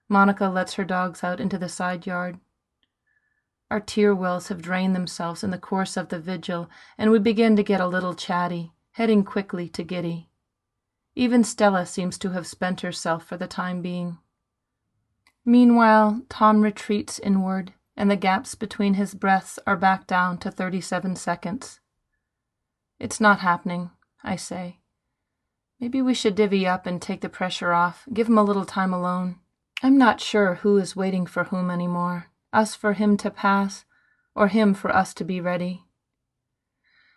Monica 0.09 0.47
lets 0.47 0.73
her 0.75 0.87
dogs 0.87 1.23
out 1.23 1.41
into 1.41 1.59
the 1.59 1.69
side 1.69 2.07
yard. 2.07 2.41
Our 3.71 3.81
tear 3.81 4.15
wells 4.15 4.49
have 4.49 4.63
drained 4.63 4.97
themselves 4.97 5.45
in 5.45 5.51
the 5.51 5.59
course 5.59 5.99
of 5.99 6.09
the 6.09 6.19
vigil, 6.19 6.71
and 6.97 7.11
we 7.11 7.19
begin 7.19 7.55
to 7.57 7.63
get 7.63 7.83
a 7.83 7.87
little 7.87 8.15
chatty, 8.15 8.73
heading 8.93 9.25
quickly 9.25 9.69
to 9.69 9.83
Giddy. 9.83 10.31
Even 11.15 11.45
Stella 11.45 11.85
seems 11.85 12.17
to 12.17 12.31
have 12.31 12.47
spent 12.47 12.81
herself 12.81 13.27
for 13.27 13.37
the 13.37 13.47
time 13.47 13.83
being. 13.83 14.17
Meanwhile, 15.45 16.23
Tom 16.31 16.63
retreats 16.63 17.19
inward, 17.19 17.75
and 17.99 18.09
the 18.09 18.17
gaps 18.17 18.55
between 18.55 18.95
his 18.95 19.13
breaths 19.13 19.59
are 19.67 19.77
back 19.77 20.07
down 20.07 20.39
to 20.39 20.53
37 20.53 21.17
seconds. 21.17 21.81
It's 23.01 23.21
not 23.21 23.41
happening, 23.41 23.91
I 24.23 24.37
say. 24.37 24.79
Maybe 25.81 26.01
we 26.01 26.15
should 26.15 26.37
divvy 26.37 26.65
up 26.65 26.87
and 26.87 27.03
take 27.03 27.23
the 27.23 27.29
pressure 27.29 27.73
off, 27.73 28.07
give 28.15 28.29
him 28.29 28.39
a 28.39 28.45
little 28.45 28.65
time 28.65 28.95
alone. 28.95 29.41
I'm 29.83 29.99
not 29.99 30.21
sure 30.21 30.55
who 30.55 30.77
is 30.77 30.95
waiting 30.95 31.27
for 31.27 31.45
whom 31.45 31.71
anymore, 31.71 32.29
us 32.53 32.77
for 32.77 32.93
him 32.93 33.17
to 33.17 33.33
pass, 33.33 33.85
or 34.33 34.47
him 34.47 34.75
for 34.75 34.95
us 34.95 35.13
to 35.15 35.25
be 35.25 35.41
ready. 35.41 35.83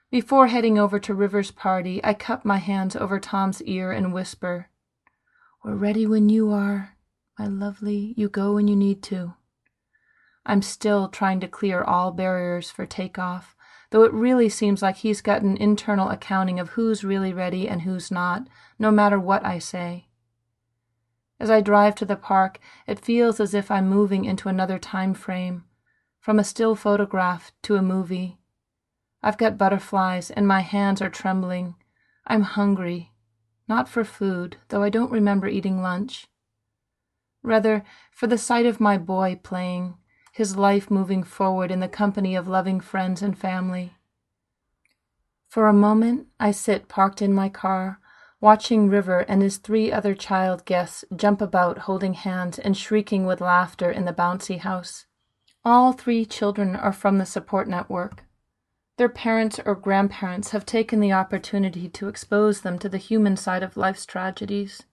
Before 0.10 0.48
heading 0.48 0.80
over 0.80 0.98
to 1.00 1.14
River's 1.14 1.52
party, 1.52 2.04
I 2.04 2.16
cup 2.16 2.44
my 2.44 2.58
hands 2.58 2.96
over 2.96 3.20
Tom's 3.20 3.62
ear 3.64 3.92
and 3.92 4.16
whisper, 4.16 4.70
We're 5.64 5.76
ready 5.76 6.08
when 6.08 6.30
you 6.30 6.52
are, 6.52 6.98
my 7.38 7.46
lovely. 7.46 8.16
You 8.18 8.30
go 8.30 8.56
when 8.56 8.68
you 8.68 8.76
need 8.76 9.04
to. 9.04 9.36
I'm 10.46 10.62
still 10.62 11.08
trying 11.08 11.40
to 11.42 11.48
clear 11.48 11.84
all 11.84 12.12
barriers 12.12 12.72
for 12.72 12.86
takeoff, 12.86 13.56
though 13.92 14.04
it 14.04 14.14
really 14.14 14.50
seems 14.50 14.82
like 14.82 14.98
he's 14.98 15.22
got 15.22 15.42
an 15.42 15.58
internal 15.58 16.10
accounting 16.10 16.60
of 16.60 16.70
who's 16.70 17.04
really 17.04 17.34
ready 17.34 17.68
and 17.68 17.84
who's 17.84 18.10
not, 18.10 18.48
no 18.80 18.90
matter 18.90 19.20
what 19.20 19.46
I 19.46 19.60
say. 19.60 20.08
As 21.40 21.50
I 21.50 21.62
drive 21.62 21.96
to 21.96 22.06
the 22.06 22.16
park, 22.16 22.60
it 22.88 23.00
feels 23.00 23.40
as 23.40 23.54
if 23.54 23.72
I'm 23.72 23.90
moving 23.90 24.26
into 24.26 24.48
another 24.50 24.78
time 24.78 25.14
frame, 25.14 25.66
from 26.20 26.40
a 26.40 26.44
still 26.44 26.76
photograph 26.76 27.52
to 27.64 27.76
a 27.76 27.82
movie. 27.82 28.38
I've 29.24 29.38
got 29.38 29.58
butterflies 29.58 30.32
and 30.32 30.48
my 30.48 30.62
hands 30.62 31.02
are 31.02 31.10
trembling. 31.10 31.76
I'm 32.26 32.44
hungry, 32.44 33.12
not 33.68 33.90
for 33.90 34.04
food, 34.04 34.58
though 34.70 34.84
I 34.84 34.90
don't 34.90 35.12
remember 35.12 35.48
eating 35.48 35.82
lunch. 35.82 36.28
Rather, 37.44 37.84
for 38.12 38.28
the 38.28 38.38
sight 38.38 38.66
of 38.66 38.80
my 38.80 38.98
boy 38.98 39.40
playing, 39.42 39.96
his 40.32 40.56
life 40.56 40.90
moving 40.90 41.24
forward 41.24 41.70
in 41.70 41.82
the 41.82 41.88
company 41.88 42.36
of 42.36 42.48
loving 42.48 42.80
friends 42.80 43.22
and 43.22 43.38
family. 43.38 43.94
For 45.48 45.68
a 45.68 45.74
moment, 45.74 46.28
I 46.40 46.52
sit 46.52 46.88
parked 46.88 47.22
in 47.22 47.34
my 47.34 47.50
car, 47.50 48.00
watching 48.40 48.90
River 48.90 49.20
and 49.20 49.42
his 49.42 49.58
three 49.58 49.92
other 49.92 50.16
child 50.16 50.66
guests 50.66 51.04
jump 51.16 51.42
about 51.42 51.80
holding 51.80 52.14
hands 52.14 52.58
and 52.58 52.76
shrieking 52.76 53.26
with 53.26 53.42
laughter 53.42 53.92
in 53.92 54.06
the 54.06 54.14
bouncy 54.14 54.60
house. 54.60 55.06
All 55.66 55.92
three 55.92 56.26
children 56.26 56.76
are 56.76 56.94
from 56.94 57.18
the 57.18 57.26
support 57.26 57.68
network. 57.68 58.24
Their 58.98 59.10
parents 59.10 59.60
or 59.66 59.76
grandparents 59.76 60.52
have 60.52 60.66
taken 60.66 61.02
the 61.02 61.12
opportunity 61.12 61.90
to 61.90 62.08
expose 62.08 62.62
them 62.62 62.80
to 62.80 62.90
the 62.90 62.98
human 62.98 63.36
side 63.36 63.62
of 63.62 63.78
life's 63.78 64.06
tragedies. 64.06 64.84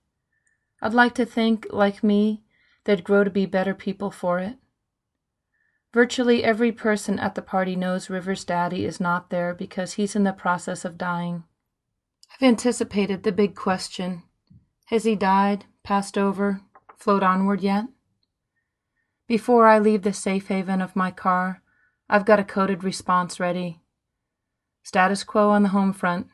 I'd 0.82 0.94
like 0.94 1.14
to 1.14 1.24
think, 1.24 1.66
like 1.70 2.02
me, 2.02 2.42
they'd 2.84 3.04
grow 3.04 3.24
to 3.24 3.30
be 3.30 3.46
better 3.46 3.74
people 3.74 4.10
for 4.10 4.40
it. 4.40 4.56
Virtually 5.92 6.44
every 6.44 6.70
person 6.70 7.18
at 7.18 7.34
the 7.34 7.42
party 7.42 7.74
knows 7.74 8.10
River's 8.10 8.44
daddy 8.44 8.84
is 8.84 9.00
not 9.00 9.30
there 9.30 9.54
because 9.54 9.94
he's 9.94 10.14
in 10.14 10.24
the 10.24 10.32
process 10.32 10.84
of 10.84 10.98
dying. 10.98 11.44
I've 12.32 12.46
anticipated 12.46 13.22
the 13.22 13.32
big 13.32 13.54
question 13.54 14.22
Has 14.86 15.04
he 15.04 15.16
died, 15.16 15.64
passed 15.82 16.18
over, 16.18 16.60
flowed 16.96 17.22
onward 17.22 17.62
yet? 17.62 17.86
Before 19.26 19.66
I 19.66 19.78
leave 19.78 20.02
the 20.02 20.12
safe 20.12 20.48
haven 20.48 20.82
of 20.82 20.96
my 20.96 21.10
car, 21.10 21.62
I've 22.08 22.24
got 22.24 22.40
a 22.40 22.44
coded 22.44 22.84
response 22.84 23.40
ready. 23.40 23.80
Status 24.82 25.24
quo 25.24 25.50
on 25.50 25.62
the 25.62 25.68
home 25.70 25.92
front. 25.92 26.28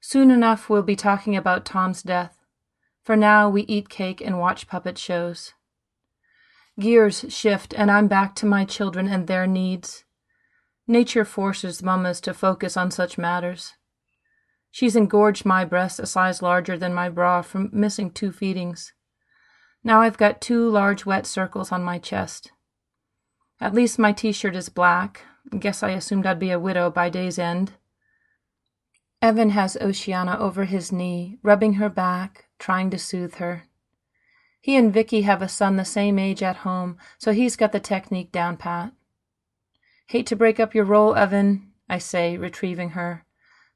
Soon 0.00 0.30
enough, 0.30 0.68
we'll 0.68 0.82
be 0.82 0.96
talking 0.96 1.36
about 1.36 1.64
Tom's 1.64 2.02
death. 2.02 2.36
For 3.04 3.16
now, 3.16 3.48
we 3.48 3.62
eat 3.62 3.88
cake 3.88 4.20
and 4.20 4.38
watch 4.38 4.66
puppet 4.66 4.98
shows. 4.98 5.54
Gears 6.78 7.26
shift, 7.28 7.72
and 7.76 7.90
I'm 7.90 8.08
back 8.08 8.34
to 8.36 8.46
my 8.46 8.64
children 8.64 9.06
and 9.06 9.26
their 9.26 9.46
needs. 9.46 10.04
Nature 10.88 11.24
forces 11.24 11.82
mammas 11.82 12.20
to 12.22 12.34
focus 12.34 12.76
on 12.76 12.90
such 12.90 13.16
matters. 13.16 13.74
She's 14.70 14.96
engorged 14.96 15.44
my 15.44 15.64
breast 15.64 16.00
a 16.00 16.06
size 16.06 16.42
larger 16.42 16.76
than 16.76 16.92
my 16.92 17.08
bra 17.08 17.42
from 17.42 17.70
missing 17.72 18.10
two 18.10 18.32
feedings. 18.32 18.92
Now 19.84 20.00
I've 20.00 20.18
got 20.18 20.40
two 20.40 20.68
large 20.68 21.06
wet 21.06 21.26
circles 21.26 21.70
on 21.70 21.84
my 21.84 21.98
chest. 21.98 22.50
At 23.60 23.72
least 23.72 23.98
my 23.98 24.12
t 24.12 24.32
shirt 24.32 24.56
is 24.56 24.68
black. 24.68 25.22
Guess 25.56 25.82
I 25.84 25.90
assumed 25.90 26.26
I'd 26.26 26.40
be 26.40 26.50
a 26.50 26.58
widow 26.58 26.90
by 26.90 27.08
day's 27.08 27.38
end. 27.38 27.74
Evan 29.22 29.50
has 29.50 29.76
Oceana 29.80 30.36
over 30.38 30.64
his 30.64 30.90
knee, 30.90 31.38
rubbing 31.42 31.74
her 31.74 31.88
back, 31.88 32.46
trying 32.58 32.90
to 32.90 32.98
soothe 32.98 33.36
her. 33.36 33.64
He 34.64 34.76
and 34.76 34.90
Vicky 34.90 35.20
have 35.20 35.42
a 35.42 35.48
son 35.48 35.76
the 35.76 35.84
same 35.84 36.18
age 36.18 36.42
at 36.42 36.64
home, 36.64 36.96
so 37.18 37.32
he's 37.32 37.54
got 37.54 37.72
the 37.72 37.80
technique 37.80 38.32
down 38.32 38.56
pat. 38.56 38.94
Hate 40.06 40.26
to 40.28 40.36
break 40.36 40.58
up 40.58 40.74
your 40.74 40.86
roll, 40.86 41.14
Evan, 41.14 41.70
I 41.86 41.98
say, 41.98 42.38
retrieving 42.38 42.92
her, 42.92 43.26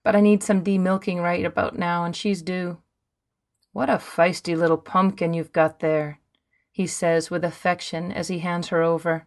but 0.03 0.17
I 0.17 0.23
need 0.23 0.43
some 0.43 0.65
demilking 0.65 1.23
right 1.23 1.45
about 1.45 1.79
now, 1.79 2.07
and 2.07 2.17
she's 2.17 2.41
due. 2.41 2.79
What 3.73 3.91
a 3.91 3.99
feisty 3.99 4.57
little 4.57 4.79
pumpkin 4.79 5.35
you've 5.35 5.53
got 5.53 5.81
there, 5.81 6.21
he 6.73 6.87
says 6.87 7.31
with 7.31 7.45
affection 7.45 8.11
as 8.11 8.29
he 8.29 8.39
hands 8.39 8.69
her 8.69 8.83
over. 8.83 9.27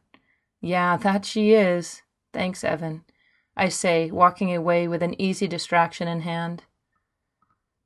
Yeah, 0.61 0.97
that 0.97 1.25
she 1.25 1.53
is. 1.53 2.01
Thanks, 2.33 2.63
Evan, 2.63 3.03
I 3.55 3.69
say, 3.69 4.09
walking 4.09 4.51
away 4.51 4.87
with 4.87 5.03
an 5.03 5.13
easy 5.21 5.47
distraction 5.47 6.07
in 6.07 6.21
hand. 6.21 6.63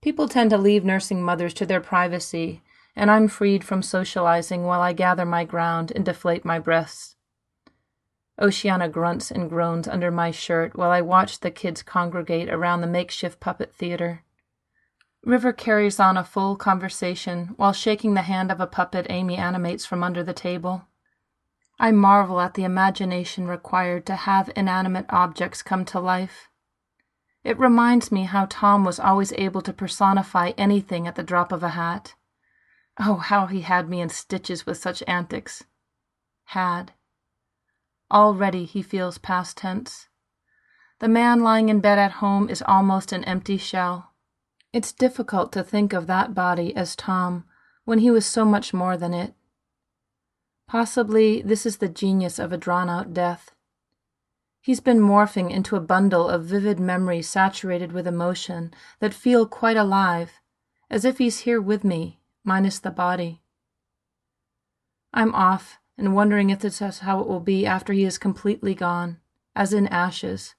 People 0.02 0.30
tend 0.30 0.52
to 0.52 0.58
leave 0.58 0.86
nursing 0.86 1.22
mothers 1.22 1.54
to 1.56 1.66
their 1.66 1.82
privacy 1.82 2.62
and 2.96 3.12
I'm 3.12 3.28
freed 3.28 3.64
from 3.64 3.82
socializing 3.82 4.64
while 4.64 4.82
I 4.82 4.94
gather 4.94 5.26
my 5.26 5.44
ground 5.44 5.92
and 5.96 6.06
deflate 6.06 6.46
my 6.46 6.60
breasts. 6.60 7.16
Oceana 8.40 8.90
grunts 8.90 9.32
and 9.32 9.50
groans 9.50 9.88
under 9.88 10.12
my 10.12 10.32
shirt 10.32 10.76
while 10.76 10.92
I 10.92 11.02
watch 11.02 11.40
the 11.40 11.52
kids 11.52 11.82
congregate 11.82 12.50
around 12.50 12.82
the 12.82 12.88
makeshift 12.88 13.40
puppet 13.40 13.74
theater. 13.74 14.24
River 15.24 15.54
carries 15.54 16.00
on 16.00 16.18
a 16.18 16.24
full 16.24 16.56
conversation 16.56 17.54
while 17.56 17.74
shaking 17.74 18.14
the 18.14 18.22
hand 18.22 18.52
of 18.52 18.60
a 18.60 18.68
puppet 18.68 19.08
Amy 19.10 19.38
animates 19.38 19.86
from 19.86 20.04
under 20.04 20.24
the 20.24 20.34
table. 20.34 20.86
I 21.80 21.92
marvel 21.92 22.40
at 22.40 22.54
the 22.54 22.64
imagination 22.64 23.48
required 23.48 24.06
to 24.06 24.16
have 24.16 24.52
inanimate 24.56 25.08
objects 25.10 25.62
come 25.62 25.84
to 25.86 26.00
life. 26.00 26.50
It 27.44 27.60
reminds 27.60 28.12
me 28.12 28.24
how 28.24 28.48
Tom 28.50 28.86
was 28.86 29.00
always 29.00 29.34
able 29.34 29.62
to 29.62 29.74
personify 29.74 30.52
anything 30.58 31.08
at 31.08 31.16
the 31.16 31.24
drop 31.24 31.52
of 31.52 31.64
a 31.64 31.70
hat. 31.70 32.16
Oh, 32.98 33.16
how 33.16 33.48
he 33.48 33.62
had 33.62 33.90
me 33.90 34.00
in 34.00 34.10
stitches 34.10 34.66
with 34.66 34.78
such 34.78 35.04
antics. 35.06 35.64
Had. 36.46 36.94
Already 38.10 38.64
he 38.64 38.82
feels 38.82 39.18
past 39.18 39.58
tense. 39.58 40.08
The 41.00 41.10
man 41.10 41.42
lying 41.42 41.68
in 41.68 41.82
bed 41.82 42.00
at 42.00 42.14
home 42.24 42.50
is 42.50 42.64
almost 42.66 43.12
an 43.12 43.26
empty 43.26 43.58
shell. 43.58 44.14
It's 44.72 44.94
difficult 44.94 45.52
to 45.54 45.64
think 45.64 45.92
of 45.92 46.08
that 46.08 46.34
body 46.34 46.74
as 46.76 46.96
Tom 46.96 47.44
when 47.84 48.00
he 48.00 48.10
was 48.10 48.26
so 48.26 48.46
much 48.46 48.74
more 48.74 48.96
than 48.96 49.14
it. 49.14 49.34
Possibly 50.68 51.42
this 51.42 51.66
is 51.66 51.78
the 51.78 51.90
genius 51.90 52.40
of 52.40 52.54
a 52.54 52.58
drawn 52.58 52.90
out 52.90 53.14
death. 53.14 53.52
He's 54.62 54.80
been 54.80 55.00
morphing 55.00 55.52
into 55.52 55.76
a 55.76 55.82
bundle 55.82 56.30
of 56.30 56.46
vivid 56.46 56.80
memories 56.80 57.30
saturated 57.30 57.92
with 57.92 58.08
emotion 58.08 58.74
that 59.00 59.14
feel 59.14 59.46
quite 59.46 59.78
alive, 59.78 60.32
as 60.90 61.04
if 61.04 61.18
he's 61.18 61.40
here 61.40 61.62
with 61.62 61.84
me 61.84 62.20
minus 62.46 62.80
the 62.80 62.92
body. 62.92 63.42
I'm 65.14 65.34
off 65.36 65.80
and 65.98 66.16
wondering 66.16 66.50
if 66.50 66.60
this 66.60 66.82
is 66.82 67.00
how 67.00 67.20
it 67.20 67.28
will 67.28 67.40
be 67.40 67.66
after 67.66 67.94
he 67.94 68.06
is 68.06 68.18
completely 68.18 68.76
gone. 68.76 69.20
as 69.56 69.72
in 69.72 69.88
ashes, 69.88 70.54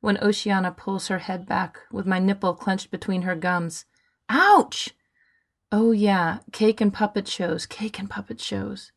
when 0.00 0.16
Oceana 0.22 0.70
pulls 0.70 1.08
her 1.08 1.18
head 1.18 1.44
back 1.44 1.80
with 1.90 2.06
my 2.06 2.20
nipple 2.20 2.54
clenched 2.54 2.90
between 2.90 3.22
her 3.22 3.34
gums. 3.34 3.84
Ouch! 4.28 4.90
Oh, 5.72 5.90
yeah, 5.90 6.38
cake 6.52 6.80
and 6.80 6.94
puppet 6.94 7.26
shows, 7.26 7.66
cake 7.66 7.98
and 7.98 8.08
puppet 8.08 8.40
shows. 8.40 8.92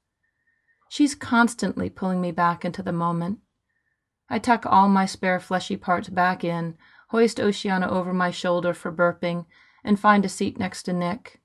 She's 0.89 1.15
constantly 1.15 1.89
pulling 1.89 2.21
me 2.21 2.31
back 2.31 2.63
into 2.63 2.83
the 2.83 2.93
moment. 2.93 3.39
I 4.29 4.39
tuck 4.39 4.65
all 4.65 4.87
my 4.87 5.05
spare 5.05 5.39
fleshy 5.39 5.75
parts 5.75 6.07
back 6.07 6.43
in, 6.43 6.77
hoist 7.09 7.39
Oceana 7.39 7.89
over 7.89 8.13
my 8.13 8.29
shoulder 8.31 8.73
for 8.73 8.91
burping, 8.91 9.45
and 9.83 9.99
find 9.99 10.23
a 10.23 10.29
seat 10.29 10.59
next 10.59 10.83
to 10.83 10.93
Nick. 10.93 11.40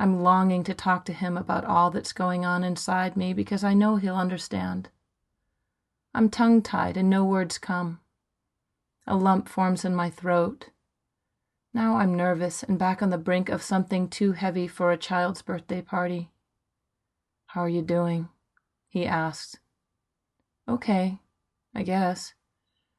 I'm 0.00 0.22
longing 0.22 0.62
to 0.62 0.74
talk 0.74 1.04
to 1.06 1.12
him 1.12 1.36
about 1.36 1.64
all 1.64 1.90
that's 1.90 2.12
going 2.12 2.44
on 2.46 2.62
inside 2.62 3.16
me 3.16 3.32
because 3.32 3.64
I 3.64 3.74
know 3.74 3.96
he'll 3.96 4.14
understand. 4.14 4.90
I'm 6.14 6.30
tongue 6.30 6.62
tied 6.62 6.96
and 6.96 7.10
no 7.10 7.24
words 7.24 7.58
come. 7.58 7.98
A 9.08 9.16
lump 9.16 9.48
forms 9.48 9.84
in 9.84 9.96
my 9.96 10.08
throat. 10.08 10.70
Now 11.74 11.96
I'm 11.96 12.16
nervous 12.16 12.62
and 12.62 12.78
back 12.78 13.02
on 13.02 13.10
the 13.10 13.18
brink 13.18 13.48
of 13.48 13.60
something 13.60 14.08
too 14.08 14.32
heavy 14.32 14.68
for 14.68 14.92
a 14.92 14.96
child's 14.96 15.42
birthday 15.42 15.82
party. 15.82 16.30
How 17.46 17.62
are 17.62 17.68
you 17.68 17.82
doing? 17.82 18.28
he 18.88 19.04
asks. 19.04 19.56
Okay, 20.68 21.18
I 21.74 21.82
guess. 21.82 22.34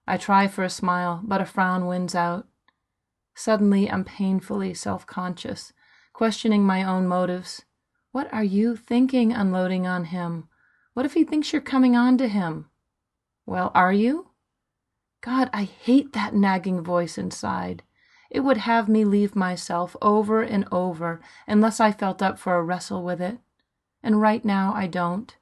I 0.05 0.17
try 0.17 0.49
for 0.49 0.65
a 0.65 0.69
smile, 0.69 1.21
but 1.23 1.39
a 1.39 1.45
frown 1.45 1.87
wins 1.87 2.13
out. 2.13 2.45
Suddenly, 3.35 3.89
I'm 3.89 4.03
painfully 4.03 4.73
self 4.73 5.05
conscious 5.05 5.71
questioning 6.19 6.65
my 6.65 6.83
own 6.83 7.07
motives. 7.07 7.63
What 8.11 8.27
are 8.33 8.43
you 8.43 8.75
thinking 8.75 9.31
unloading 9.31 9.87
on 9.87 10.03
him? 10.03 10.49
What 10.93 11.05
if 11.05 11.13
he 11.13 11.23
thinks 11.23 11.53
you're 11.53 11.61
coming 11.61 11.95
on 11.95 12.17
to 12.17 12.27
him? 12.27 12.69
Well, 13.45 13.71
are 13.73 13.93
you? 13.93 14.31
God, 15.21 15.49
I 15.53 15.63
hate 15.63 16.11
that 16.11 16.35
nagging 16.35 16.81
voice 16.81 17.17
inside. 17.17 17.83
It 18.29 18.41
would 18.41 18.57
have 18.57 18.89
me 18.89 19.05
leave 19.05 19.33
myself 19.33 19.95
over 20.01 20.41
and 20.41 20.67
over 20.73 21.21
unless 21.47 21.79
I 21.79 21.93
felt 21.93 22.21
up 22.21 22.37
for 22.37 22.55
a 22.55 22.63
wrestle 22.63 23.01
with 23.01 23.21
it. 23.21 23.37
And 24.03 24.19
right 24.19 24.43
now 24.43 24.73
I 24.75 24.87
don't. 24.87 25.33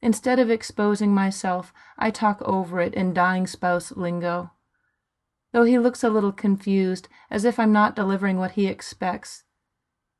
Instead 0.00 0.38
of 0.38 0.50
exposing 0.50 1.14
myself, 1.14 1.74
I 1.98 2.10
talk 2.10 2.40
over 2.40 2.80
it 2.80 2.94
in 2.94 3.12
dying 3.12 3.46
spouse 3.46 3.92
lingo 3.92 4.52
though 5.52 5.64
he 5.64 5.78
looks 5.78 6.02
a 6.02 6.10
little 6.10 6.32
confused, 6.32 7.08
as 7.30 7.44
if 7.44 7.58
I'm 7.58 7.72
not 7.72 7.96
delivering 7.96 8.38
what 8.38 8.52
he 8.52 8.66
expects. 8.66 9.44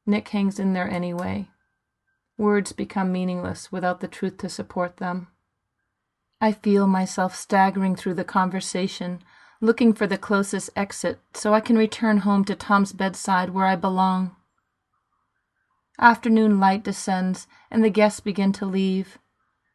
Nick 0.06 0.28
hangs 0.28 0.58
in 0.58 0.72
there 0.72 0.90
anyway. 0.90 1.48
Words 2.38 2.72
become 2.72 3.12
meaningless 3.12 3.70
without 3.70 4.00
the 4.00 4.08
truth 4.08 4.38
to 4.38 4.48
support 4.48 4.96
them. 4.96 5.28
I 6.40 6.52
feel 6.52 6.86
myself 6.86 7.36
staggering 7.36 7.94
through 7.94 8.14
the 8.14 8.24
conversation, 8.24 9.22
looking 9.60 9.92
for 9.92 10.08
the 10.08 10.18
closest 10.18 10.70
exit 10.74 11.20
so 11.34 11.54
I 11.54 11.60
can 11.60 11.78
return 11.78 12.18
home 12.18 12.44
to 12.46 12.56
Tom's 12.56 12.92
bedside 12.92 13.50
where 13.50 13.66
I 13.66 13.76
belong. 13.76 14.34
Afternoon 16.00 16.58
light 16.58 16.82
descends, 16.82 17.46
and 17.70 17.84
the 17.84 17.90
guests 17.90 18.18
begin 18.18 18.52
to 18.54 18.66
leave. 18.66 19.18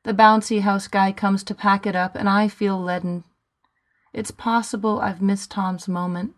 The 0.03 0.13
bouncy 0.13 0.61
house 0.61 0.87
guy 0.87 1.13
comes 1.13 1.43
to 1.45 1.55
pack 1.55 1.85
it 1.85 1.95
up, 1.95 2.15
and 2.15 2.27
I 2.27 2.49
feel 2.49 2.77
leaden. 2.77 3.23
It's 4.17 4.31
possible 4.31 4.99
I've 4.99 5.21
missed 5.21 5.51
Tom's 5.51 5.87
moment. 5.87 6.33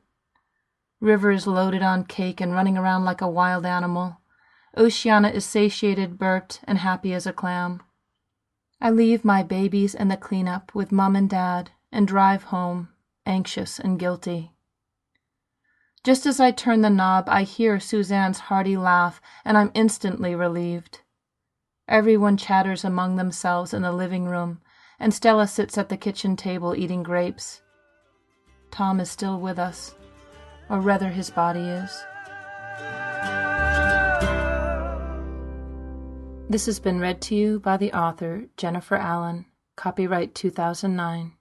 River 0.99 1.31
is 1.31 1.47
loaded 1.47 1.81
on 1.81 2.03
cake 2.03 2.41
and 2.41 2.51
running 2.51 2.77
around 2.77 3.05
like 3.05 3.21
a 3.21 3.29
wild 3.29 3.65
animal. 3.65 4.17
Oceana 4.75 5.29
is 5.29 5.45
satiated, 5.45 6.19
burped, 6.19 6.59
and 6.65 6.79
happy 6.79 7.13
as 7.13 7.25
a 7.25 7.31
clam. 7.31 7.81
I 8.81 8.89
leave 8.89 9.23
my 9.23 9.43
babies 9.43 9.95
and 9.95 10.11
the 10.11 10.17
cleanup 10.17 10.75
with 10.75 10.91
Mom 10.91 11.15
and 11.15 11.29
Dad 11.29 11.71
and 11.89 12.05
drive 12.05 12.43
home, 12.43 12.89
anxious 13.25 13.79
and 13.79 13.97
guilty. 13.97 14.51
Just 16.03 16.25
as 16.25 16.41
I 16.41 16.51
turn 16.51 16.81
the 16.81 16.89
knob, 16.89 17.29
I 17.29 17.43
hear 17.43 17.79
Suzanne's 17.79 18.39
hearty 18.39 18.75
laugh, 18.75 19.21
and 19.45 19.57
I'm 19.57 19.71
instantly 19.73 20.35
relieved. 20.35 20.99
Everyone 21.87 22.35
chatters 22.35 22.83
among 22.83 23.15
themselves 23.15 23.73
in 23.73 23.83
the 23.83 23.93
living 23.93 24.25
room, 24.25 24.59
and 24.99 25.13
Stella 25.13 25.47
sits 25.47 25.77
at 25.77 25.87
the 25.87 25.95
kitchen 25.95 26.35
table 26.35 26.75
eating 26.75 27.03
grapes. 27.03 27.61
Tom 28.71 28.99
is 28.99 29.09
still 29.09 29.39
with 29.39 29.59
us, 29.59 29.95
or 30.69 30.79
rather, 30.79 31.09
his 31.09 31.29
body 31.29 31.61
is. 31.61 32.05
This 36.49 36.65
has 36.65 36.79
been 36.79 36.99
read 36.99 37.21
to 37.21 37.35
you 37.35 37.59
by 37.59 37.77
the 37.77 37.93
author, 37.93 38.45
Jennifer 38.57 38.95
Allen. 38.95 39.45
Copyright 39.75 40.35
2009. 40.35 41.33